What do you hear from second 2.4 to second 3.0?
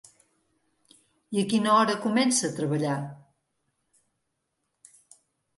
a treballar?